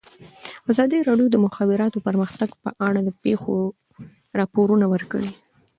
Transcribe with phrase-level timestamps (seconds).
[0.71, 3.55] ازادي راډیو د د مخابراتو پرمختګ په اړه د پېښو
[4.39, 5.31] رپوټونه ورکړي.